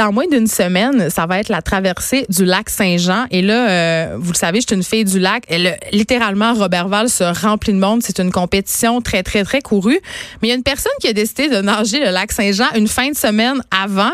Dans 0.00 0.12
moins 0.12 0.26
d'une 0.26 0.46
semaine, 0.46 1.10
ça 1.10 1.26
va 1.26 1.40
être 1.40 1.50
la 1.50 1.60
traversée 1.60 2.24
du 2.30 2.46
lac 2.46 2.70
Saint-Jean. 2.70 3.26
Et 3.30 3.42
là, 3.42 3.68
euh, 3.68 4.16
vous 4.18 4.32
le 4.32 4.36
savez, 4.38 4.62
je 4.62 4.66
suis 4.66 4.74
une 4.74 4.82
fille 4.82 5.04
du 5.04 5.18
lac. 5.18 5.44
Elle, 5.46 5.78
littéralement, 5.92 6.54
Robertval 6.54 7.10
se 7.10 7.22
remplit 7.22 7.74
de 7.74 7.78
monde. 7.78 8.00
C'est 8.02 8.18
une 8.18 8.32
compétition 8.32 9.02
très, 9.02 9.22
très, 9.22 9.44
très 9.44 9.60
courue. 9.60 10.00
Mais 10.40 10.48
il 10.48 10.50
y 10.52 10.52
a 10.52 10.54
une 10.54 10.62
personne 10.62 10.90
qui 11.02 11.08
a 11.08 11.12
décidé 11.12 11.50
de 11.50 11.60
nager 11.60 12.00
le 12.00 12.12
lac 12.12 12.32
Saint-Jean 12.32 12.64
une 12.76 12.88
fin 12.88 13.10
de 13.10 13.14
semaine 13.14 13.60
avant. 13.70 14.12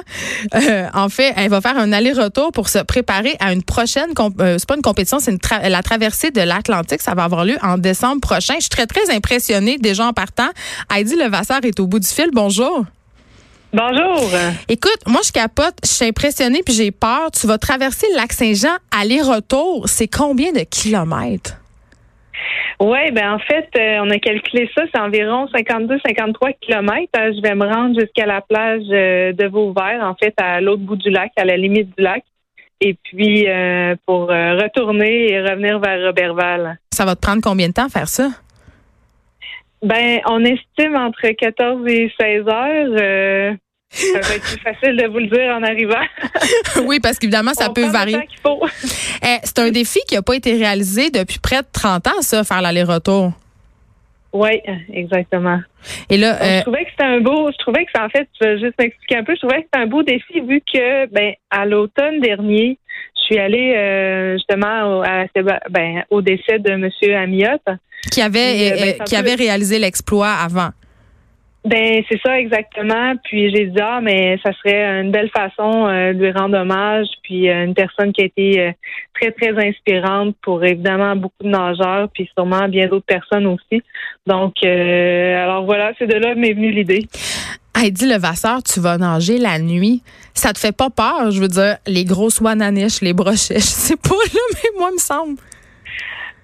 Euh, 0.57 0.89
en 0.93 1.09
fait, 1.09 1.33
elle 1.37 1.51
va 1.51 1.61
faire 1.61 1.79
un 1.79 1.93
aller-retour 1.93 2.51
pour 2.51 2.69
se 2.69 2.81
préparer 2.81 3.37
à 3.39 3.53
une 3.53 3.63
prochaine. 3.63 4.09
Euh, 4.41 4.57
c'est 4.59 4.69
pas 4.69 4.75
une 4.75 4.83
compétition, 4.83 5.21
c'est 5.21 5.39
la 5.69 5.83
traversée 5.85 6.33
de 6.33 6.41
l'Atlantique. 6.41 7.01
Ça 7.01 7.15
va 7.15 7.23
avoir 7.23 7.45
lieu 7.45 7.59
en 7.63 7.79
décembre 7.79 8.21
prochain. 8.21 8.55
Je 8.57 8.63
suis 8.63 8.71
très, 8.71 8.87
très 8.87 9.15
impressionnée 9.15 9.79
déjà 9.79 10.05
en 10.05 10.13
partant. 10.13 10.49
Heidi 10.93 11.15
Levasseur 11.15 11.61
est 11.63 11.79
au 11.79 11.87
bout 11.87 12.01
du 12.01 12.09
fil. 12.09 12.31
Bonjour. 12.33 12.87
Bonjour. 13.73 14.31
Écoute, 14.69 14.99
moi 15.07 15.21
je 15.27 15.33
capote, 15.33 15.75
je 15.85 15.91
suis 15.91 16.07
impressionnée 16.07 16.63
puis 16.65 16.75
j'ai 16.75 16.91
peur. 16.91 17.31
Tu 17.33 17.47
vas 17.47 17.59
traverser 17.59 18.07
le 18.13 18.17
lac 18.17 18.33
Saint-Jean 18.33 18.77
aller-retour. 18.91 19.89
C'est 19.89 20.09
combien 20.09 20.53
de 20.53 20.61
kilomètres? 20.61 21.57
Oui, 22.79 23.11
ben 23.13 23.33
en 23.33 23.39
fait, 23.39 23.69
euh, 23.79 24.01
on 24.03 24.11
a 24.11 24.19
calculé 24.19 24.69
ça, 24.75 24.83
c'est 24.93 25.01
environ 25.01 25.47
52-53 25.47 26.55
kilomètres. 26.61 27.11
Euh, 27.17 27.33
je 27.35 27.41
vais 27.41 27.55
me 27.55 27.67
rendre 27.67 27.99
jusqu'à 27.99 28.27
la 28.27 28.43
plage 28.43 28.83
euh, 28.91 29.33
de 29.33 29.47
Vauvert, 29.47 30.01
en 30.03 30.15
fait, 30.15 30.35
à 30.37 30.61
l'autre 30.61 30.83
bout 30.83 30.97
du 30.97 31.09
lac, 31.09 31.33
à 31.37 31.45
la 31.45 31.57
limite 31.57 31.97
du 31.97 32.05
lac. 32.05 32.23
Et 32.83 32.95
puis, 33.05 33.47
pour 34.05 34.27
retourner 34.27 35.33
et 35.33 35.41
revenir 35.41 35.79
vers 35.79 36.09
Robertval. 36.09 36.79
Ça 36.93 37.07
va 37.07 37.17
te 37.17 37.23
prendre 37.23 37.41
combien 37.43 37.69
de 37.69 37.73
temps 37.73 37.89
faire 37.89 38.07
ça? 38.07 38.29
Ben, 39.87 40.21
on 40.27 40.45
estime 40.45 40.97
entre 40.97 41.29
14 41.29 41.87
et 41.87 42.13
16 42.21 42.49
heures. 42.49 43.57
Ça 43.89 44.21
va 44.21 44.35
être 44.35 44.43
plus 44.43 44.61
facile 44.61 44.97
de 44.97 45.07
vous 45.07 45.19
le 45.19 45.29
dire 45.29 45.55
en 45.55 45.63
arrivant. 45.63 46.05
oui, 46.87 46.99
parce 47.01 47.21
qu'évidemment, 47.21 47.55
ça 47.55 47.71
peut 47.71 47.87
varier. 47.87 48.19
Eh, 49.23 49.37
c'est 49.45 49.59
un 49.61 49.71
défi 49.71 50.01
qui 50.09 50.17
n'a 50.17 50.23
pas 50.23 50.35
été 50.35 50.55
réalisé 50.55 51.11
depuis 51.11 51.39
près 51.39 51.63
de 51.63 51.69
30 51.73 52.07
ans, 52.09 52.21
ça, 52.21 52.43
faire 52.43 52.63
l'aller-retour. 52.63 53.33
Oui, 54.33 54.61
exactement. 54.93 55.61
Et 56.11 56.17
là, 56.17 56.37
je 56.41 56.59
euh, 56.59 56.63
trouvais 56.63 56.85
que 56.85 56.91
c'était 56.91 57.05
un 57.05 57.21
beau, 57.21 57.51
je 57.53 57.59
trouvais 57.59 57.85
que 57.85 57.91
c'est 57.95 58.03
en 58.03 58.09
fait, 58.09 58.29
je 58.41 58.47
vais 58.47 58.59
juste 58.59 58.75
m'expliquer 58.79 59.17
un 59.19 59.25
peu, 59.25 59.35
je 59.35 59.39
trouvais 59.39 59.63
que 59.63 59.69
c'était 59.73 59.85
un 59.85 59.87
beau 59.87 60.03
défi 60.03 60.41
vu 60.41 60.61
que, 60.61 61.07
ben, 61.07 61.33
à 61.51 61.65
l'automne 61.65 62.21
dernier, 62.21 62.77
suis 63.27 63.39
allée 63.39 63.75
euh, 63.77 64.35
justement 64.35 64.99
au, 64.99 65.05
ben, 65.71 66.05
au 66.11 66.23
décès 66.23 66.59
de 66.59 66.71
M. 66.71 66.91
Amiot. 67.15 67.59
Qui 68.11 68.23
avait, 68.23 68.73
euh, 68.73 68.95
ben, 68.99 69.05
qui 69.05 69.17
avait 69.17 69.35
réalisé 69.35 69.79
l'exploit 69.79 70.31
avant. 70.31 70.71
Ben 71.67 72.01
c'est 72.09 72.21
ça 72.25 72.39
exactement. 72.39 73.15
Puis 73.25 73.51
j'ai 73.51 73.67
dit 73.67 73.81
ah 73.83 73.99
mais 74.01 74.39
ça 74.45 74.53
serait 74.53 74.85
une 75.01 75.11
belle 75.11 75.31
façon 75.31 75.89
euh, 75.89 76.13
de 76.13 76.25
lui 76.25 76.31
rendre 76.31 76.57
hommage. 76.59 77.09
Puis 77.25 77.51
euh, 77.51 77.65
une 77.65 77.75
personne 77.75 78.13
qui 78.13 78.23
a 78.23 78.27
été 78.27 78.61
euh, 78.61 78.71
très 79.21 79.33
très 79.33 79.51
inspirante 79.69 80.37
pour 80.43 80.65
évidemment 80.65 81.17
beaucoup 81.17 81.43
de 81.43 81.49
nageurs, 81.49 82.09
puis 82.15 82.31
sûrement 82.39 82.69
bien 82.69 82.87
d'autres 82.87 83.07
personnes 83.07 83.47
aussi. 83.47 83.83
Donc 84.29 84.63
alors 84.63 85.65
voilà, 85.65 85.93
c'est 85.99 86.07
de 86.07 86.15
là 86.15 86.37
m'est 86.37 86.53
venue 86.53 86.71
l'idée. 86.71 87.09
Heidi 87.77 88.07
Levasseur, 88.07 88.63
tu 88.63 88.81
vas 88.81 88.99
nager 88.99 89.39
la 89.39 89.59
nuit. 89.59 90.03
Ça 90.35 90.53
te 90.53 90.59
fait 90.59 90.77
pas 90.77 90.91
peur, 90.91 91.31
je 91.31 91.41
veux 91.41 91.49
dire, 91.49 91.77
les 91.87 92.05
grosses 92.05 92.41
wananiches, 92.41 93.03
les 93.03 93.13
brochets, 93.13 93.57
je 93.57 93.61
sais 93.61 93.97
pas 93.97 94.15
là, 94.15 94.41
mais 94.55 94.79
moi 94.79 94.91
me 94.93 94.99
semble. 94.99 95.39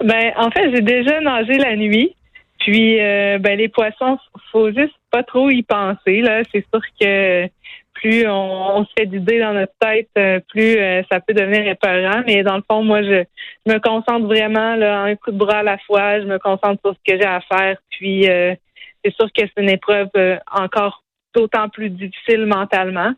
Ben 0.04 0.32
en 0.36 0.50
fait, 0.50 0.70
j'ai 0.74 0.82
déjà 0.82 1.20
nagé 1.20 1.54
la 1.58 1.76
nuit. 1.76 2.14
Puis, 2.62 3.00
euh, 3.00 3.38
ben, 3.38 3.58
les 3.58 3.68
poissons, 3.68 4.18
faut 4.52 4.70
juste 4.70 4.94
pas 5.10 5.24
trop 5.24 5.50
y 5.50 5.62
penser. 5.62 6.20
Là, 6.20 6.42
c'est 6.52 6.64
sûr 6.72 6.80
que 7.00 7.48
plus 7.94 8.26
on, 8.28 8.84
se 8.84 8.90
fait 8.96 9.06
d'idées 9.06 9.40
dans 9.40 9.52
notre 9.52 9.72
tête, 9.80 10.08
euh, 10.16 10.40
plus 10.48 10.76
euh, 10.76 11.02
ça 11.10 11.20
peut 11.20 11.34
devenir 11.34 11.66
épeurant. 11.66 12.22
Mais 12.26 12.42
dans 12.42 12.56
le 12.56 12.62
fond, 12.70 12.84
moi, 12.84 13.02
je, 13.02 13.24
me 13.66 13.78
concentre 13.78 14.26
vraiment 14.26 14.76
là, 14.76 15.00
un 15.02 15.16
coup 15.16 15.32
de 15.32 15.38
bras 15.38 15.58
à 15.58 15.62
la 15.62 15.78
fois. 15.78 16.20
Je 16.20 16.26
me 16.26 16.38
concentre 16.38 16.80
sur 16.84 16.94
ce 16.94 17.12
que 17.12 17.18
j'ai 17.18 17.26
à 17.26 17.40
faire. 17.40 17.76
Puis, 17.90 18.24
c'est 18.24 19.14
sûr 19.14 19.26
que 19.32 19.42
c'est 19.42 19.62
une 19.62 19.70
épreuve 19.70 20.08
encore 20.52 21.01
d'autant 21.34 21.68
plus 21.68 21.90
difficile 21.90 22.46
mentalement. 22.46 23.12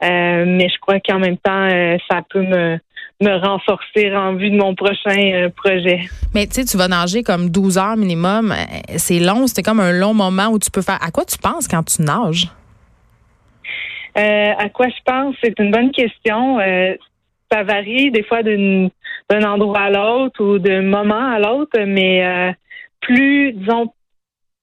mais 0.00 0.68
je 0.68 0.78
crois 0.80 1.00
qu'en 1.00 1.18
même 1.18 1.38
temps, 1.38 1.68
ça 2.08 2.22
peut 2.28 2.42
me 2.42 2.78
me 3.20 3.34
renforcer 3.34 4.14
en 4.14 4.34
vue 4.34 4.50
de 4.50 4.56
mon 4.56 4.74
prochain 4.74 5.32
euh, 5.32 5.48
projet. 5.48 6.00
Mais 6.34 6.46
tu 6.46 6.54
sais, 6.54 6.64
tu 6.64 6.76
vas 6.76 6.88
nager 6.88 7.22
comme 7.22 7.48
12 7.48 7.78
heures 7.78 7.96
minimum. 7.96 8.52
Euh, 8.52 8.96
c'est 8.96 9.20
long, 9.20 9.46
c'était 9.46 9.62
comme 9.62 9.80
un 9.80 9.92
long 9.92 10.12
moment 10.12 10.48
où 10.48 10.58
tu 10.58 10.70
peux 10.70 10.82
faire. 10.82 10.98
À 11.02 11.10
quoi 11.10 11.24
tu 11.24 11.38
penses 11.38 11.66
quand 11.66 11.82
tu 11.82 12.02
nages? 12.02 12.48
Euh, 14.18 14.52
à 14.58 14.68
quoi 14.68 14.88
je 14.88 15.02
pense? 15.04 15.34
C'est 15.42 15.58
une 15.58 15.70
bonne 15.70 15.90
question. 15.92 16.58
ça 17.50 17.62
varie 17.62 18.10
des 18.10 18.22
fois 18.22 18.42
d'un 18.42 18.90
endroit 19.30 19.80
à 19.80 19.90
l'autre 19.90 20.42
ou 20.42 20.58
d'un 20.58 20.82
moment 20.82 21.32
à 21.32 21.38
l'autre, 21.38 21.78
mais 21.86 22.54
plus, 23.00 23.52
disons, 23.52 23.92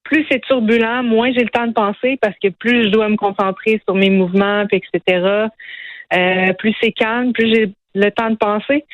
plus 0.04 0.26
c'est 0.30 0.40
turbulent, 0.42 1.02
moins 1.02 1.32
j'ai 1.32 1.42
le 1.42 1.48
temps 1.48 1.66
de 1.66 1.72
penser 1.72 2.18
parce 2.20 2.36
que 2.42 2.48
plus 2.48 2.84
je 2.84 2.88
dois 2.90 3.08
me 3.08 3.16
concentrer 3.16 3.80
sur 3.84 3.94
mes 3.94 4.10
mouvements, 4.10 4.64
etc. 4.70 5.48
plus 6.58 6.74
c'est 6.80 6.92
calme, 6.92 7.32
plus 7.32 7.52
j'ai 7.52 7.72
le 7.94 8.10
temps 8.10 8.30
de 8.30 8.36
penser. 8.36 8.84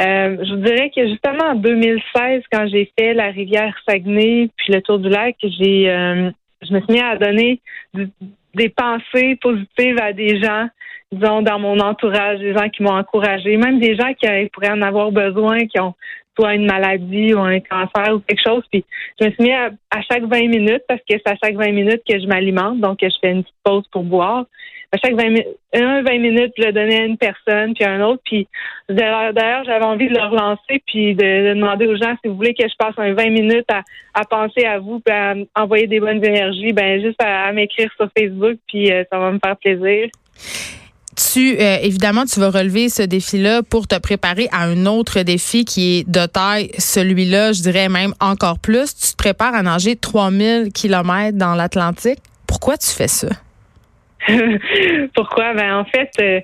Euh, 0.00 0.36
je 0.44 0.54
vous 0.54 0.60
dirais 0.60 0.90
que 0.94 1.06
justement 1.08 1.50
en 1.50 1.54
2016, 1.54 2.42
quand 2.52 2.66
j'ai 2.68 2.92
fait 2.98 3.14
la 3.14 3.30
rivière 3.30 3.74
Saguenay 3.88 4.50
puis 4.56 4.72
le 4.72 4.82
tour 4.82 4.98
du 4.98 5.08
lac, 5.08 5.36
j'ai 5.42 5.90
euh, 5.90 6.30
je 6.62 6.74
me 6.74 6.80
suis 6.80 6.92
mis 6.92 7.00
à 7.00 7.16
donner 7.16 7.60
des 8.54 8.68
pensées 8.68 9.36
positives 9.40 9.98
à 10.00 10.12
des 10.12 10.42
gens, 10.42 10.68
disons, 11.10 11.40
dans 11.40 11.58
mon 11.58 11.78
entourage, 11.80 12.38
des 12.40 12.52
gens 12.52 12.68
qui 12.68 12.82
m'ont 12.82 12.96
encouragé, 12.96 13.56
même 13.56 13.80
des 13.80 13.96
gens 13.96 14.12
qui 14.12 14.26
pourraient 14.52 14.70
en 14.70 14.82
avoir 14.82 15.10
besoin, 15.10 15.66
qui 15.66 15.80
ont 15.80 15.94
soit 16.38 16.54
une 16.54 16.66
maladie 16.66 17.34
ou 17.34 17.40
un 17.40 17.60
cancer 17.60 18.14
ou 18.14 18.20
quelque 18.20 18.42
chose. 18.44 18.62
Puis 18.70 18.84
je 19.20 19.26
me 19.26 19.30
suis 19.32 19.42
mis 19.44 19.52
à, 19.52 19.70
chaque 20.10 20.24
20 20.24 20.48
minutes, 20.48 20.82
parce 20.88 21.00
que 21.00 21.16
c'est 21.16 21.28
à 21.28 21.36
chaque 21.42 21.54
20 21.54 21.72
minutes 21.72 22.02
que 22.08 22.18
je 22.18 22.26
m'alimente, 22.26 22.80
donc 22.80 22.98
je 23.02 23.08
fais 23.20 23.30
une 23.30 23.42
petite 23.42 23.56
pause 23.64 23.84
pour 23.92 24.02
boire 24.02 24.46
à 24.92 24.96
chaque 24.98 25.14
20, 25.14 25.34
un 25.74 26.02
20 26.02 26.18
minutes, 26.18 26.52
je 26.58 26.64
le 26.64 26.72
donnais 26.72 27.00
à 27.00 27.04
une 27.04 27.16
personne, 27.16 27.74
puis 27.74 27.84
à 27.84 27.92
un 27.92 28.00
autre. 28.00 28.22
Puis 28.24 28.48
d'ailleurs, 28.88 29.64
j'avais 29.64 29.84
envie 29.84 30.08
de 30.08 30.14
le 30.14 30.24
relancer, 30.24 30.82
puis 30.86 31.14
de, 31.14 31.54
demander 31.54 31.86
aux 31.86 31.96
gens 31.96 32.16
si 32.22 32.28
vous 32.28 32.34
voulez 32.34 32.54
que 32.54 32.68
je 32.68 32.74
passe 32.76 32.94
un 32.96 33.12
20 33.14 33.30
minutes 33.30 33.70
à, 33.70 33.82
à 34.14 34.24
penser 34.24 34.64
à 34.64 34.78
vous, 34.78 34.98
puis 35.00 35.14
à 35.14 35.34
envoyer 35.54 35.86
des 35.86 36.00
bonnes 36.00 36.24
énergies, 36.24 36.72
ben 36.72 37.00
juste 37.00 37.22
à, 37.22 37.52
m'écrire 37.52 37.90
sur 37.96 38.08
Facebook, 38.16 38.58
puis 38.66 38.90
euh, 38.90 39.04
ça 39.10 39.18
va 39.18 39.30
me 39.30 39.38
faire 39.44 39.56
plaisir. 39.56 40.08
Tu, 41.16 41.56
euh, 41.58 41.76
évidemment, 41.82 42.24
tu 42.24 42.38
vas 42.38 42.50
relever 42.50 42.88
ce 42.88 43.02
défi-là 43.02 43.62
pour 43.62 43.88
te 43.88 43.98
préparer 43.98 44.48
à 44.52 44.62
un 44.64 44.86
autre 44.86 45.22
défi 45.22 45.64
qui 45.64 45.98
est 45.98 46.08
de 46.08 46.24
taille, 46.26 46.70
celui-là, 46.78 47.52
je 47.52 47.62
dirais 47.62 47.88
même 47.88 48.14
encore 48.20 48.58
plus. 48.58 48.94
Tu 48.94 49.12
te 49.12 49.16
prépares 49.16 49.54
à 49.54 49.62
nager 49.62 49.96
3000 49.96 50.72
kilomètres 50.72 51.36
dans 51.36 51.54
l'Atlantique. 51.54 52.20
Pourquoi 52.46 52.76
tu 52.76 52.90
fais 52.90 53.08
ça? 53.08 53.28
Pourquoi? 55.14 55.54
Ben, 55.54 55.76
en 55.76 55.84
fait, 55.84 56.10
euh, 56.20 56.40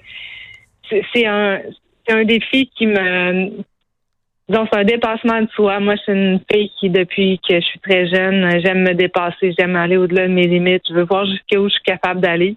c'est 1.15 1.27
un, 1.27 1.60
un 2.09 2.25
défi 2.25 2.71
qui 2.77 2.87
me. 2.87 3.50
Donc, 4.48 4.69
c'est 4.72 4.78
un 4.78 4.84
dépassement 4.84 5.43
de 5.43 5.48
soi. 5.50 5.81
Moi, 5.81 5.97
je 5.97 6.03
suis 6.03 6.12
une 6.12 6.41
fille 6.50 6.71
qui, 6.78 6.91
depuis 6.91 7.41
que 7.48 7.56
je 7.56 7.65
suis 7.65 7.81
très 7.81 8.06
jeune, 8.09 8.60
j'aime 8.60 8.83
me 8.83 8.94
dépasser, 8.94 9.53
j'aime 9.59 9.75
aller 9.75 9.97
au-delà 9.97 10.28
de 10.28 10.33
mes 10.33 10.47
limites. 10.47 10.84
Je 10.88 10.94
veux 10.94 11.04
voir 11.04 11.27
jusqu'où 11.27 11.65
je 11.65 11.75
suis 11.75 11.83
capable 11.83 12.21
d'aller. 12.21 12.56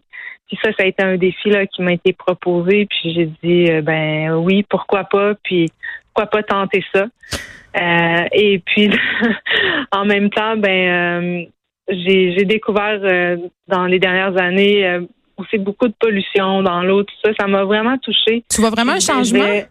Puis 0.50 0.58
ça, 0.64 0.72
ça 0.74 0.84
a 0.84 0.88
été 0.88 1.04
un 1.04 1.16
défi 1.16 1.50
là, 1.50 1.66
qui 1.66 1.82
m'a 1.82 1.94
été 1.94 2.12
proposé. 2.12 2.88
Puis 2.88 3.14
j'ai 3.14 3.26
dit, 3.44 3.72
euh, 3.72 3.82
ben 3.82 4.34
oui, 4.34 4.66
pourquoi 4.68 5.06
pas? 5.06 5.36
Puis 5.44 5.72
pourquoi 6.14 6.26
pas 6.26 6.44
tenter 6.44 6.84
ça? 6.94 7.06
Euh, 7.80 8.26
et 8.32 8.60
puis, 8.66 8.90
en 9.92 10.06
même 10.06 10.30
temps, 10.32 10.58
ben 10.58 11.48
j'ai 11.90 12.46
découvert 12.46 13.00
euh, 13.04 13.38
dans 13.68 13.86
les 13.86 14.00
dernières 14.00 14.38
années 14.38 14.86
euh, 14.86 15.02
aussi 15.38 15.58
beaucoup 15.58 15.88
de 15.88 15.94
pollution 16.00 16.62
dans 16.62 16.84
l'eau, 16.84 17.04
tout 17.04 17.16
ça. 17.24 17.32
Ça 17.40 17.48
m'a 17.48 17.64
vraiment 17.64 17.98
touché. 17.98 18.44
Tu 18.50 18.62
vois 18.62 18.70
vraiment 18.70 18.94
un 18.94 19.00
changement? 19.00 19.62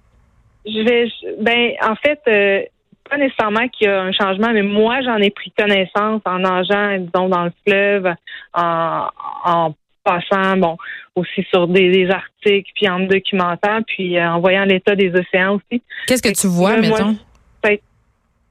Je 0.67 0.81
vais, 0.83 1.09
ben, 1.41 1.73
en 1.83 1.95
fait, 1.97 2.21
euh, 2.29 2.63
pas 3.09 3.17
nécessairement 3.17 3.69
qu'il 3.69 3.87
y 3.87 3.91
a 3.91 4.03
un 4.03 4.13
changement, 4.13 4.53
mais 4.53 4.63
moi, 4.63 5.01
j'en 5.03 5.17
ai 5.17 5.31
pris 5.31 5.53
connaissance 5.57 6.21
en 6.25 6.39
nageant, 6.41 6.99
disons, 6.99 7.29
dans 7.29 7.45
le 7.45 7.53
fleuve, 7.67 8.13
en, 8.55 9.07
en 9.45 9.75
passant, 10.09 10.57
bon, 10.57 10.77
aussi 11.15 11.45
sur 11.51 11.69
des, 11.69 12.09
articles, 12.11 12.71
puis 12.75 12.89
en 12.89 13.01
me 13.01 13.07
documentant, 13.07 13.83
puis 13.87 14.21
en 14.21 14.41
voyant 14.41 14.65
l'état 14.65 14.95
des 14.95 15.13
océans 15.15 15.57
aussi. 15.57 15.83
Qu'est-ce 16.07 16.23
que 16.23 16.41
tu 16.41 16.47
vois, 16.47 16.77
mettons? 16.77 17.17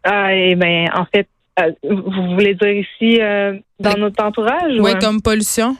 ah, 0.03 0.33
eh 0.33 0.55
ben, 0.55 0.87
en 0.93 1.05
fait, 1.05 1.27
euh, 1.59 1.71
vous 1.83 2.35
voulez 2.35 2.53
dire 2.53 2.71
ici 2.71 3.19
euh, 3.21 3.57
dans 3.79 3.97
notre 3.97 4.23
entourage? 4.23 4.79
Oui, 4.79 4.91
comme 4.99 5.21
pollution? 5.21 5.75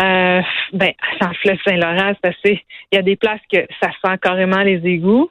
Euh, 0.00 0.40
ben, 0.72 0.92
sans 1.20 1.34
fleuve 1.42 1.58
Saint-Laurent, 1.66 2.12
c'est 2.22 2.62
Il 2.92 2.96
y 2.96 2.98
a 2.98 3.02
des 3.02 3.16
places 3.16 3.40
que 3.52 3.58
ça 3.82 3.90
sent 4.02 4.16
carrément 4.22 4.62
les 4.62 4.80
égouts. 4.86 5.28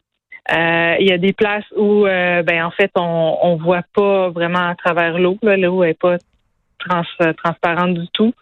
il 0.51 1.07
y 1.07 1.11
a 1.11 1.17
des 1.17 1.33
places 1.33 1.65
où, 1.75 2.03
ben, 2.03 2.63
en 2.63 2.71
fait, 2.71 2.91
on, 2.95 3.37
on 3.41 3.55
voit 3.55 3.83
pas 3.95 4.29
vraiment 4.29 4.69
à 4.69 4.75
travers 4.75 5.17
l'eau. 5.17 5.37
L'eau 5.41 5.83
est 5.83 5.99
pas 5.99 6.17
transparente 6.79 7.93
du 7.93 8.07
tout. 8.13 8.33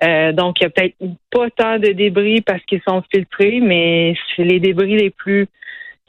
donc, 0.00 0.60
il 0.60 0.62
y 0.62 0.66
a 0.66 0.70
peut-être 0.70 0.96
pas 1.30 1.50
tant 1.50 1.78
de 1.78 1.92
débris 1.92 2.40
parce 2.40 2.62
qu'ils 2.64 2.82
sont 2.86 3.02
filtrés, 3.12 3.60
mais 3.60 4.14
les 4.38 4.60
débris 4.60 4.96
les 4.96 5.10
plus 5.10 5.48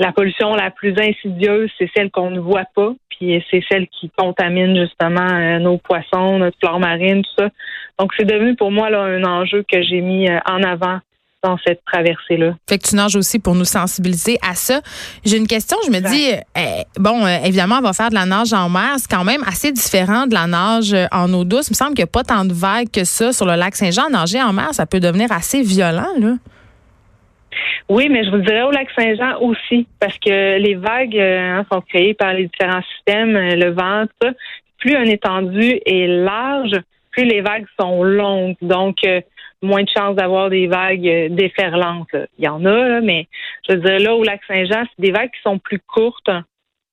la 0.01 0.11
pollution 0.11 0.55
la 0.55 0.71
plus 0.71 0.95
insidieuse, 0.99 1.69
c'est 1.77 1.89
celle 1.95 2.09
qu'on 2.09 2.31
ne 2.31 2.39
voit 2.39 2.65
pas, 2.75 2.93
puis 3.09 3.43
c'est 3.51 3.63
celle 3.71 3.87
qui 3.87 4.09
contamine 4.17 4.75
justement 4.75 5.29
euh, 5.29 5.59
nos 5.59 5.77
poissons, 5.77 6.39
notre 6.39 6.57
flore 6.57 6.79
marine, 6.79 7.21
tout 7.21 7.43
ça. 7.43 7.49
Donc 7.99 8.11
c'est 8.17 8.25
devenu 8.25 8.55
pour 8.55 8.71
moi 8.71 8.89
là 8.89 9.03
un 9.03 9.23
enjeu 9.23 9.63
que 9.71 9.81
j'ai 9.83 10.01
mis 10.01 10.27
euh, 10.27 10.39
en 10.49 10.63
avant 10.63 10.99
dans 11.43 11.57
cette 11.65 11.81
traversée-là. 11.85 12.55
Fait 12.69 12.77
que 12.77 12.87
tu 12.87 12.95
nages 12.95 13.15
aussi 13.15 13.39
pour 13.39 13.55
nous 13.55 13.65
sensibiliser 13.65 14.37
à 14.47 14.53
ça. 14.53 14.81
J'ai 15.25 15.37
une 15.37 15.47
question, 15.47 15.77
je 15.85 15.91
me 15.91 15.99
dis, 15.99 16.31
eh, 16.55 16.83
bon, 16.97 17.25
euh, 17.25 17.37
évidemment, 17.43 17.77
on 17.79 17.81
va 17.81 17.93
faire 17.93 18.09
de 18.09 18.15
la 18.15 18.25
nage 18.25 18.53
en 18.53 18.69
mer. 18.69 18.95
C'est 18.97 19.09
quand 19.09 19.23
même 19.23 19.41
assez 19.47 19.71
différent 19.71 20.27
de 20.27 20.33
la 20.33 20.47
nage 20.47 20.95
en 21.11 21.31
eau 21.33 21.43
douce. 21.43 21.69
Il 21.69 21.71
me 21.71 21.75
semble 21.75 21.93
qu'il 21.93 22.03
n'y 22.03 22.09
a 22.09 22.13
pas 22.13 22.23
tant 22.23 22.45
de 22.45 22.53
vagues 22.53 22.91
que 22.91 23.03
ça 23.03 23.33
sur 23.33 23.45
le 23.45 23.55
lac 23.55 23.75
Saint-Jean. 23.75 24.09
Nager 24.09 24.41
en 24.41 24.53
mer, 24.53 24.73
ça 24.73 24.85
peut 24.85 24.99
devenir 24.99 25.31
assez 25.31 25.61
violent, 25.61 26.13
là. 26.19 26.33
Oui, 27.89 28.07
mais 28.09 28.23
je 28.23 28.29
vous 28.29 28.37
dirais 28.37 28.61
au 28.61 28.71
lac 28.71 28.87
Saint-Jean 28.97 29.39
aussi, 29.41 29.87
parce 29.99 30.17
que 30.17 30.57
les 30.57 30.75
vagues 30.75 31.17
euh, 31.17 31.57
hein, 31.57 31.65
sont 31.71 31.81
créées 31.81 32.13
par 32.13 32.33
les 32.33 32.47
différents 32.47 32.83
systèmes, 32.95 33.35
euh, 33.35 33.55
le 33.55 33.71
vent, 33.71 34.05
tout 34.05 34.27
ça. 34.27 34.33
Plus 34.77 34.95
un 34.95 35.03
étendue 35.03 35.79
est 35.85 36.07
large, 36.07 36.79
plus 37.11 37.25
les 37.25 37.41
vagues 37.41 37.65
sont 37.79 38.03
longues. 38.03 38.55
Donc, 38.61 38.97
euh, 39.05 39.21
moins 39.61 39.83
de 39.83 39.89
chances 39.95 40.15
d'avoir 40.15 40.49
des 40.49 40.67
vagues 40.67 41.27
déferlantes. 41.29 42.15
Il 42.39 42.45
y 42.45 42.47
en 42.47 42.65
a, 42.65 42.99
mais 43.01 43.27
je 43.67 43.75
veux 43.75 43.81
dire, 43.81 43.99
là, 43.99 44.15
au 44.15 44.23
lac 44.23 44.41
Saint-Jean, 44.47 44.83
c'est 44.85 45.01
des 45.05 45.11
vagues 45.11 45.29
qui 45.29 45.41
sont 45.43 45.59
plus 45.59 45.79
courtes. 45.79 46.31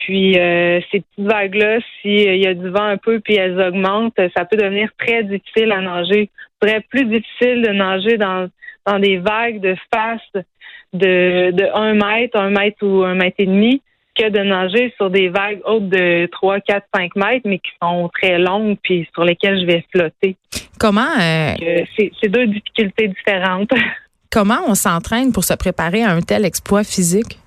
Puis 0.00 0.35
ces 0.35 1.00
petites 1.00 1.26
vagues-là, 1.26 1.79
s'il 2.00 2.37
y 2.37 2.47
a 2.47 2.55
du 2.55 2.69
vent 2.69 2.85
un 2.85 2.99
peu 2.99 3.20
puis 3.20 3.37
elles 3.37 3.61
augmentent, 3.61 4.20
ça 4.37 4.44
peut 4.44 4.56
devenir 4.56 4.91
très 4.99 5.25
difficile 5.25 5.73
à 5.73 5.81
nager. 5.81 6.31
Serait 6.62 6.82
plus 6.88 7.05
difficile 7.06 7.62
de 7.62 7.71
nager 7.71 8.17
dans, 8.17 8.49
dans 8.87 8.99
des 8.99 9.17
vagues 9.17 9.61
de 9.61 9.75
face 9.93 10.44
de, 10.93 11.50
de 11.50 11.64
1 11.75 11.94
mètre, 11.94 12.38
un 12.38 12.50
mètre 12.50 12.79
ou 12.82 13.03
un 13.03 13.14
mètre 13.14 13.37
et 13.38 13.47
demi 13.47 13.82
que 14.19 14.29
de 14.29 14.41
nager 14.41 14.93
sur 14.97 15.11
des 15.11 15.29
vagues 15.29 15.61
hautes 15.65 15.88
de 15.88 16.26
3, 16.32 16.61
4, 16.61 16.87
5 16.94 17.17
mètres, 17.17 17.47
mais 17.47 17.59
qui 17.59 17.70
sont 17.81 18.11
très 18.12 18.38
longues 18.38 18.76
puis 18.82 19.09
sur 19.15 19.25
lesquelles 19.25 19.61
je 19.61 19.67
vais 19.67 19.85
flotter. 19.93 20.37
Comment? 20.79 21.09
Euh, 21.20 21.55
c'est 21.97 22.29
deux 22.29 22.47
difficultés 22.47 23.09
différentes. 23.09 23.70
Comment 24.31 24.61
on 24.67 24.75
s'entraîne 24.75 25.32
pour 25.32 25.44
se 25.44 25.55
préparer 25.55 26.03
à 26.03 26.11
un 26.11 26.20
tel 26.20 26.44
exploit 26.44 26.85
physique? 26.85 27.38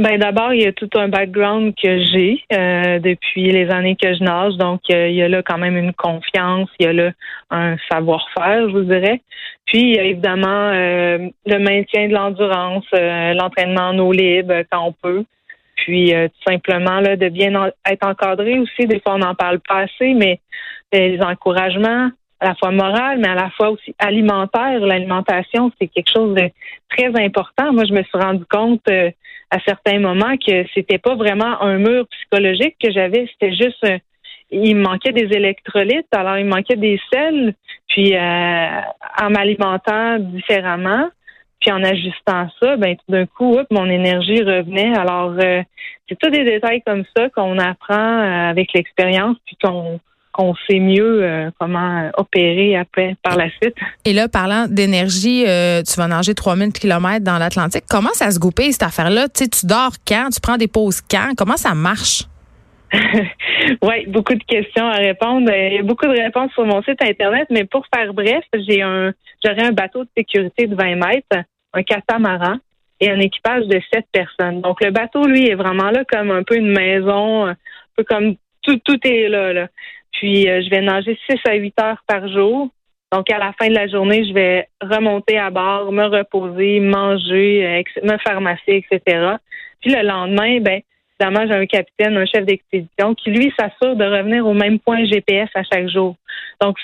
Ben 0.00 0.16
d'abord, 0.16 0.54
il 0.54 0.62
y 0.62 0.66
a 0.66 0.72
tout 0.72 0.88
un 0.94 1.08
background 1.08 1.74
que 1.74 2.02
j'ai 2.02 2.42
euh, 2.54 2.98
depuis 3.00 3.52
les 3.52 3.68
années 3.68 3.96
que 3.96 4.14
je 4.14 4.24
nage, 4.24 4.54
donc 4.54 4.80
euh, 4.90 5.08
il 5.08 5.14
y 5.14 5.22
a 5.22 5.28
là 5.28 5.42
quand 5.42 5.58
même 5.58 5.76
une 5.76 5.92
confiance, 5.92 6.70
il 6.78 6.86
y 6.86 6.88
a 6.88 6.94
là 6.94 7.10
un 7.50 7.76
savoir-faire, 7.92 8.70
je 8.70 8.72
vous 8.72 8.84
dirais. 8.84 9.20
Puis 9.66 9.80
il 9.80 9.96
y 9.96 9.98
a 9.98 10.04
évidemment 10.04 10.70
euh, 10.72 11.28
le 11.44 11.58
maintien 11.58 12.08
de 12.08 12.14
l'endurance, 12.14 12.86
l'entraînement 12.92 13.88
en 13.88 13.98
eau 13.98 14.10
libre 14.10 14.62
quand 14.72 14.86
on 14.86 14.92
peut. 14.92 15.24
Puis 15.76 16.14
tout 16.14 16.50
simplement 16.50 17.00
là 17.00 17.16
de 17.16 17.28
bien 17.28 17.70
être 17.86 18.06
encadré 18.06 18.58
aussi. 18.58 18.86
Des 18.86 19.00
fois 19.00 19.16
on 19.16 19.18
n'en 19.18 19.34
parle 19.34 19.60
pas 19.60 19.80
assez, 19.80 20.14
mais 20.14 20.40
les 20.94 21.20
encouragements, 21.20 22.10
à 22.40 22.48
la 22.48 22.54
fois 22.54 22.70
moral, 22.70 23.18
mais 23.18 23.28
à 23.28 23.34
la 23.34 23.50
fois 23.50 23.70
aussi 23.70 23.94
alimentaire. 23.98 24.80
L'alimentation, 24.80 25.70
c'est 25.78 25.88
quelque 25.88 26.10
chose 26.10 26.34
de 26.34 26.50
très 26.88 27.14
important. 27.22 27.72
Moi, 27.72 27.84
je 27.84 27.92
me 27.92 28.02
suis 28.02 28.18
rendu 28.18 28.44
compte 28.46 28.80
euh, 28.88 29.10
à 29.50 29.58
certains 29.66 29.98
moments 29.98 30.36
que 30.36 30.64
c'était 30.74 30.98
pas 30.98 31.14
vraiment 31.14 31.60
un 31.62 31.78
mur 31.78 32.06
psychologique 32.08 32.76
que 32.82 32.92
j'avais, 32.92 33.28
c'était 33.32 33.54
juste 33.54 33.84
euh, 33.84 33.98
il 34.52 34.76
me 34.76 34.82
manquait 34.82 35.12
des 35.12 35.36
électrolytes, 35.36 36.08
alors 36.12 36.36
il 36.38 36.44
me 36.44 36.50
manquait 36.50 36.76
des 36.76 37.00
sels, 37.12 37.54
puis 37.88 38.16
euh, 38.16 38.80
en 39.20 39.30
m'alimentant 39.30 40.18
différemment, 40.18 41.08
puis 41.60 41.70
en 41.70 41.84
ajustant 41.84 42.48
ça, 42.60 42.76
ben 42.76 42.96
tout 42.96 43.12
d'un 43.12 43.26
coup, 43.26 43.58
mon 43.70 43.88
énergie 43.88 44.42
revenait. 44.42 44.96
Alors 44.96 45.34
c'est 46.08 46.18
tous 46.18 46.30
des 46.30 46.44
détails 46.44 46.82
comme 46.82 47.04
ça 47.16 47.28
qu'on 47.28 47.58
apprend 47.58 48.48
avec 48.48 48.72
l'expérience, 48.72 49.36
puis 49.46 49.56
qu'on 49.62 50.00
qu'on 50.40 50.54
sait 50.68 50.78
mieux 50.78 51.22
euh, 51.22 51.50
comment 51.58 52.10
opérer 52.16 52.74
après 52.76 53.14
par 53.22 53.36
la 53.36 53.50
suite. 53.50 53.74
Et 54.06 54.14
là, 54.14 54.26
parlant 54.26 54.66
d'énergie, 54.68 55.44
euh, 55.46 55.82
tu 55.82 56.00
vas 56.00 56.08
nager 56.08 56.34
3000 56.34 56.72
km 56.72 57.22
dans 57.22 57.36
l'Atlantique. 57.36 57.84
Comment 57.90 58.12
ça 58.14 58.30
se 58.30 58.38
goupille 58.38 58.72
cette 58.72 58.84
affaire-là? 58.84 59.28
Tu, 59.28 59.44
sais, 59.44 59.48
tu 59.48 59.66
dors 59.66 59.92
quand? 60.06 60.30
Tu 60.32 60.40
prends 60.40 60.56
des 60.56 60.68
pauses 60.68 61.02
quand? 61.02 61.32
Comment 61.36 61.58
ça 61.58 61.74
marche? 61.74 62.24
oui, 63.82 64.06
beaucoup 64.08 64.34
de 64.34 64.42
questions 64.44 64.86
à 64.86 64.96
répondre. 64.96 65.50
Il 65.52 65.74
y 65.74 65.78
a 65.78 65.82
beaucoup 65.82 66.06
de 66.06 66.18
réponses 66.18 66.52
sur 66.52 66.64
mon 66.64 66.82
site 66.82 67.02
Internet, 67.02 67.46
mais 67.50 67.64
pour 67.66 67.84
faire 67.94 68.14
bref, 68.14 68.42
j'ai 68.66 68.80
un 68.80 69.12
j'aurais 69.44 69.64
un 69.64 69.72
bateau 69.72 70.04
de 70.04 70.08
sécurité 70.16 70.66
de 70.66 70.74
20 70.74 70.96
mètres, 70.96 71.44
un 71.74 71.82
catamaran 71.82 72.56
et 72.98 73.10
un 73.10 73.20
équipage 73.20 73.66
de 73.66 73.80
7 73.92 74.06
personnes. 74.10 74.62
Donc 74.62 74.82
le 74.82 74.90
bateau, 74.90 75.26
lui, 75.26 75.48
est 75.48 75.54
vraiment 75.54 75.90
là 75.90 76.04
comme 76.10 76.30
un 76.30 76.42
peu 76.42 76.56
une 76.56 76.72
maison, 76.72 77.46
un 77.46 77.56
peu 77.96 78.04
comme 78.04 78.36
tout, 78.62 78.78
tout 78.84 78.98
est 79.04 79.28
là. 79.28 79.52
là. 79.52 79.68
Puis, 80.12 80.48
euh, 80.48 80.62
je 80.62 80.70
vais 80.70 80.80
nager 80.80 81.18
6 81.28 81.38
à 81.46 81.54
8 81.54 81.80
heures 81.80 82.02
par 82.06 82.28
jour. 82.28 82.68
Donc, 83.12 83.30
à 83.30 83.38
la 83.38 83.52
fin 83.60 83.68
de 83.68 83.74
la 83.74 83.88
journée, 83.88 84.24
je 84.24 84.32
vais 84.32 84.68
remonter 84.80 85.36
à 85.36 85.50
bord, 85.50 85.90
me 85.90 86.04
reposer, 86.04 86.78
manger, 86.80 87.84
me 88.02 88.40
masser, 88.40 88.84
etc. 88.84 89.36
Puis 89.80 89.92
le 89.92 90.06
lendemain, 90.06 90.60
ben, 90.60 90.80
évidemment, 91.18 91.46
j'ai 91.46 91.54
un 91.54 91.66
capitaine, 91.66 92.16
un 92.16 92.26
chef 92.26 92.44
d'expédition 92.44 93.14
qui, 93.14 93.30
lui, 93.30 93.52
s'assure 93.58 93.96
de 93.96 94.04
revenir 94.04 94.46
au 94.46 94.54
même 94.54 94.78
point 94.78 95.04
GPS 95.04 95.48
à 95.54 95.62
chaque 95.64 95.88
jour. 95.88 96.16
Donc, 96.60 96.76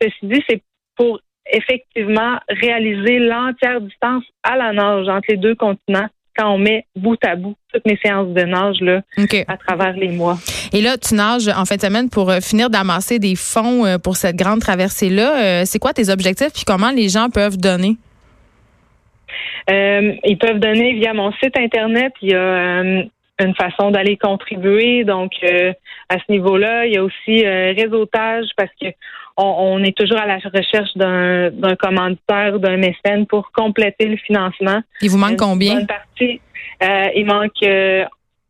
ceci 0.00 0.16
dit, 0.22 0.42
c'est 0.48 0.62
pour 0.96 1.18
effectivement 1.50 2.38
réaliser 2.48 3.18
l'entière 3.18 3.80
distance 3.80 4.24
à 4.42 4.56
la 4.56 4.72
nage 4.72 5.08
entre 5.08 5.26
les 5.30 5.36
deux 5.36 5.54
continents 5.54 6.08
quand 6.36 6.50
on 6.54 6.58
met 6.58 6.86
bout 6.96 7.18
à 7.24 7.36
bout 7.36 7.56
toutes 7.72 7.84
mes 7.86 7.98
séances 8.02 8.28
de 8.28 8.42
nage 8.42 8.80
là, 8.80 9.00
à 9.48 9.56
travers 9.56 9.94
les 9.94 10.08
mois. 10.08 10.36
Et 10.72 10.80
là, 10.80 10.96
tu 10.96 11.14
nages 11.14 11.48
en 11.48 11.64
fin 11.64 11.76
de 11.76 11.80
semaine 11.80 12.08
pour 12.08 12.30
euh, 12.30 12.40
finir 12.40 12.70
d'amasser 12.70 13.18
des 13.18 13.34
fonds 13.36 13.84
euh, 13.84 13.98
pour 13.98 14.16
cette 14.16 14.36
grande 14.36 14.60
traversée-là. 14.60 15.42
Euh, 15.42 15.62
c'est 15.64 15.78
quoi 15.78 15.92
tes 15.92 16.08
objectifs 16.10 16.52
et 16.60 16.64
comment 16.66 16.90
les 16.90 17.08
gens 17.08 17.28
peuvent 17.28 17.56
donner? 17.56 17.96
ils 19.68 20.36
peuvent 20.38 20.58
donner 20.58 20.92
via 20.94 21.14
mon 21.14 21.32
site 21.34 21.56
Internet. 21.56 22.12
Il 22.20 22.30
y 22.30 22.34
a 22.34 22.82
une 22.82 23.54
façon 23.56 23.90
d'aller 23.90 24.16
contribuer. 24.16 25.04
Donc, 25.04 25.32
à 26.08 26.18
ce 26.18 26.30
niveau-là, 26.30 26.84
il 26.84 26.94
y 26.94 26.96
a 26.98 27.04
aussi 27.04 27.46
réseautage 27.46 28.46
parce 28.56 28.70
que 28.80 28.88
on, 29.42 29.82
est 29.82 29.96
toujours 29.96 30.18
à 30.18 30.26
la 30.26 30.36
recherche 30.36 30.96
d'un, 30.96 31.50
d'un 31.50 31.76
commanditaire, 31.76 32.58
d'un 32.58 32.76
mécène 32.76 33.26
pour 33.26 33.50
compléter 33.52 34.06
le 34.06 34.16
financement. 34.16 34.80
Il 35.00 35.10
vous 35.10 35.18
manque 35.18 35.38
combien? 35.38 35.84
Partie, 35.84 36.40
euh, 36.82 37.08
il 37.14 37.26
manque 37.26 37.62
euh, 37.62 38.04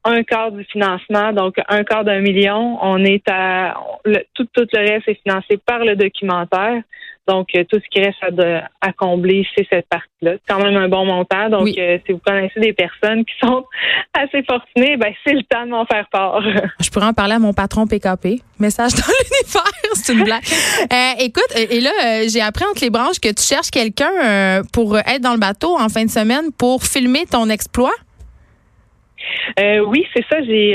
un 0.04 0.22
quart 0.22 0.52
du 0.52 0.64
financement, 0.64 1.32
donc 1.32 1.56
un 1.68 1.84
quart 1.84 2.04
d'un 2.04 2.20
million. 2.20 2.78
On 2.82 3.04
est 3.04 3.28
à 3.28 3.74
tout, 4.34 4.46
tout 4.52 4.66
le 4.72 4.78
reste 4.78 5.08
est 5.08 5.20
financé 5.22 5.58
par 5.64 5.80
le 5.80 5.96
documentaire. 5.96 6.82
Donc, 7.28 7.48
euh, 7.54 7.62
tout 7.70 7.78
ce 7.78 7.88
qui 7.88 8.04
reste 8.04 8.20
à, 8.22 8.68
à 8.80 8.92
combler, 8.92 9.46
c'est 9.56 9.64
cette 9.70 9.88
partie-là. 9.88 10.32
C'est 10.32 10.52
quand 10.52 10.60
même 10.60 10.76
un 10.76 10.88
bon 10.88 11.04
montant. 11.04 11.48
Donc, 11.50 11.68
euh, 11.78 11.98
si 12.04 12.12
vous 12.12 12.18
connaissez 12.18 12.58
des 12.58 12.72
personnes 12.72 13.24
qui 13.24 13.34
sont 13.40 13.64
assez 14.14 14.42
fortunées, 14.42 14.96
ben, 14.96 15.12
c'est 15.24 15.34
le 15.34 15.42
temps 15.44 15.64
de 15.64 15.70
m'en 15.70 15.86
faire 15.86 16.08
part. 16.10 16.42
Je 16.80 16.90
pourrais 16.90 17.06
en 17.06 17.12
parler 17.12 17.34
à 17.34 17.38
mon 17.38 17.52
patron 17.52 17.86
PKP. 17.86 18.42
Message 18.58 18.92
dans 18.94 19.02
l'univers, 19.06 19.92
c'est 19.94 20.12
une 20.12 20.24
blague. 20.24 20.42
euh, 20.92 21.24
écoute, 21.24 21.46
et 21.56 21.80
là, 21.80 21.90
euh, 22.04 22.28
j'ai 22.28 22.40
appris 22.40 22.64
entre 22.64 22.82
les 22.82 22.90
branches 22.90 23.20
que 23.20 23.32
tu 23.32 23.42
cherches 23.44 23.70
quelqu'un 23.70 24.62
pour 24.72 24.98
être 24.98 25.20
dans 25.20 25.34
le 25.34 25.40
bateau 25.40 25.76
en 25.78 25.88
fin 25.88 26.04
de 26.04 26.10
semaine 26.10 26.50
pour 26.58 26.82
filmer 26.82 27.24
ton 27.30 27.48
exploit. 27.50 27.94
oui, 29.58 30.06
c'est 30.14 30.24
ça. 30.28 30.42
J'ai, 30.42 30.72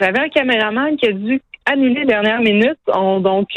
j'avais 0.00 0.18
un 0.18 0.28
caméraman 0.28 0.96
qui 0.96 1.06
a 1.06 1.12
dû 1.12 1.40
annuler 1.64 2.04
dernière 2.04 2.40
minute. 2.40 2.78
donc, 2.86 3.48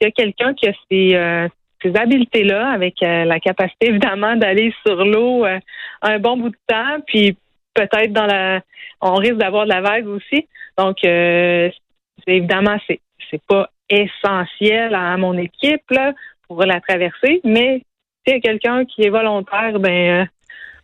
il 0.00 0.04
y 0.04 0.08
a 0.08 0.10
quelqu'un 0.10 0.54
qui 0.54 0.68
a 0.68 0.72
ces, 0.90 1.14
euh, 1.14 1.48
habiletés-là, 1.94 2.70
avec 2.70 3.02
euh, 3.02 3.24
la 3.24 3.38
capacité 3.38 3.88
évidemment 3.88 4.34
d'aller 4.36 4.74
sur 4.84 5.04
l'eau 5.04 5.44
euh, 5.44 5.58
un 6.02 6.18
bon 6.18 6.36
bout 6.36 6.50
de 6.50 6.56
temps, 6.66 7.00
puis 7.06 7.36
peut-être 7.74 8.12
dans 8.12 8.26
la, 8.26 8.60
on 9.00 9.14
risque 9.14 9.36
d'avoir 9.36 9.64
de 9.64 9.70
la 9.70 9.80
vague 9.80 10.06
aussi. 10.08 10.48
Donc, 10.76 11.04
évidemment, 12.26 12.76
c'est 12.86 13.00
c'est 13.30 13.42
pas 13.48 13.70
essentiel 13.88 14.94
à 14.94 15.16
mon 15.16 15.36
équipe 15.38 15.90
là, 15.90 16.12
pour 16.46 16.62
la 16.64 16.80
traverser, 16.80 17.40
mais 17.44 17.82
s'il 18.24 18.34
y 18.34 18.38
a 18.38 18.40
quelqu'un 18.40 18.84
qui 18.84 19.02
est 19.02 19.10
volontaire, 19.10 19.78
ben 19.78 20.28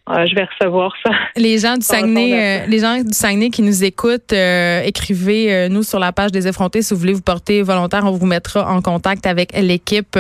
ah, 0.05 0.27
je 0.27 0.35
vais 0.35 0.45
recevoir 0.45 0.93
ça. 1.05 1.13
Les 1.37 1.59
gens 1.59 1.77
du 1.77 1.87
Saguenay, 1.87 2.33
euh, 2.35 2.67
les 2.67 2.81
gens 2.81 2.97
du 2.97 3.13
Saguenay 3.13 3.51
qui 3.51 3.63
nous 3.63 3.85
écoutent, 3.85 4.33
euh, 4.33 4.83
écrivez 4.83 5.55
euh, 5.55 5.69
nous 5.69 5.85
sur 5.85 6.01
la 6.01 6.11
page 6.11 6.33
des 6.33 6.49
effrontés 6.49 6.83
si 6.83 6.93
vous 6.93 6.99
voulez 6.99 7.13
vous 7.13 7.23
porter 7.23 7.63
volontaire, 7.63 8.03
on 8.05 8.11
vous 8.11 8.27
mettra 8.27 8.69
en 8.69 8.83
contact 8.83 9.27
avec 9.27 9.57
l'équipe 9.57 10.19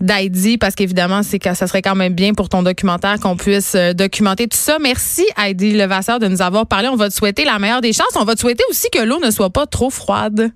d'Heidi 0.00 0.56
parce 0.56 0.74
qu'évidemment 0.74 1.22
c'est 1.22 1.38
que 1.38 1.52
ça 1.52 1.66
serait 1.66 1.82
quand 1.82 1.94
même 1.94 2.14
bien 2.14 2.32
pour 2.32 2.48
ton 2.48 2.62
documentaire 2.62 3.20
qu'on 3.20 3.36
puisse 3.36 3.76
documenter 3.94 4.48
tout 4.48 4.56
ça. 4.56 4.78
Merci 4.80 5.26
Heidi 5.36 5.72
Levasseur 5.72 6.18
de 6.18 6.26
nous 6.26 6.40
avoir 6.40 6.66
parlé. 6.66 6.88
On 6.88 6.96
va 6.96 7.10
te 7.10 7.14
souhaiter 7.14 7.44
la 7.44 7.58
meilleure 7.58 7.82
des 7.82 7.92
chances. 7.92 8.16
On 8.16 8.24
va 8.24 8.34
te 8.34 8.40
souhaiter 8.40 8.64
aussi 8.70 8.88
que 8.90 9.02
l'eau 9.02 9.20
ne 9.22 9.30
soit 9.30 9.50
pas 9.50 9.66
trop 9.66 9.90
froide. 9.90 10.50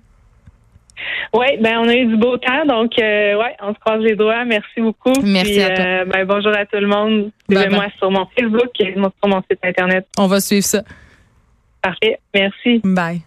Oui, 1.33 1.57
ben 1.59 1.79
on 1.79 1.87
a 1.87 1.93
eu 1.93 2.05
du 2.05 2.17
beau 2.17 2.37
temps, 2.37 2.65
donc 2.65 2.97
euh, 2.99 3.37
ouais, 3.37 3.55
on 3.61 3.73
se 3.73 3.79
croise 3.79 4.01
les 4.01 4.15
doigts. 4.15 4.45
Merci 4.45 4.81
beaucoup. 4.81 5.13
Merci 5.23 5.61
à 5.61 5.69
toi. 5.71 5.85
Euh, 5.85 6.05
ben, 6.05 6.25
bonjour 6.25 6.55
à 6.55 6.65
tout 6.65 6.77
le 6.79 6.87
monde. 6.87 7.31
Suivez-moi 7.49 7.87
sur 7.97 8.11
mon 8.11 8.25
Facebook 8.37 8.69
et 8.79 8.93
sur 8.93 9.29
mon 9.29 9.41
site 9.49 9.59
internet. 9.63 10.07
On 10.17 10.27
va 10.27 10.39
suivre 10.39 10.65
ça. 10.65 10.83
Parfait. 11.81 12.19
Merci. 12.33 12.81
Bye. 12.83 13.21